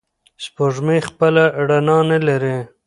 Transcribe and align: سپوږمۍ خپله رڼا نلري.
سپوږمۍ 0.43 0.99
خپله 1.07 1.43
رڼا 1.69 1.97
نلري. 2.09 2.57